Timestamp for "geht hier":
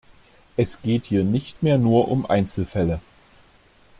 0.81-1.23